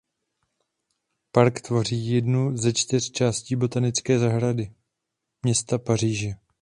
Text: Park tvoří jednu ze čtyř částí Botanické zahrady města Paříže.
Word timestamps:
Park 1.31 1.61
tvoří 1.61 2.07
jednu 2.07 2.57
ze 2.57 2.73
čtyř 2.73 3.11
částí 3.11 3.55
Botanické 3.55 4.19
zahrady 4.19 4.73
města 5.43 5.77
Paříže. 5.77 6.31